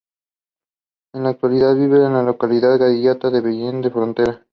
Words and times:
En 1.13 1.21
la 1.25 1.29
actualidad 1.29 1.75
vive 1.75 2.03
en 2.03 2.13
la 2.13 2.23
localidad 2.23 2.75
gaditana 2.79 3.35
de 3.35 3.41
Vejer 3.41 3.75
de 3.75 3.81
la 3.83 3.89
Frontera. 3.91 4.45